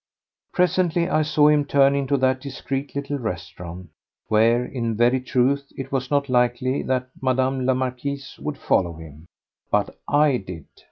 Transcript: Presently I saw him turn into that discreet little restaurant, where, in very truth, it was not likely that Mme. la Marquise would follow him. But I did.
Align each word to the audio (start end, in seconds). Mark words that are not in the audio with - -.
Presently 0.51 1.07
I 1.07 1.21
saw 1.21 1.47
him 1.49 1.63
turn 1.63 1.93
into 1.93 2.17
that 2.17 2.41
discreet 2.41 2.95
little 2.95 3.19
restaurant, 3.19 3.89
where, 4.29 4.65
in 4.65 4.97
very 4.97 5.19
truth, 5.21 5.71
it 5.77 5.91
was 5.91 6.09
not 6.09 6.27
likely 6.27 6.81
that 6.81 7.09
Mme. 7.21 7.65
la 7.67 7.75
Marquise 7.75 8.39
would 8.39 8.57
follow 8.57 8.93
him. 8.95 9.27
But 9.69 9.95
I 10.07 10.37
did. 10.37 10.65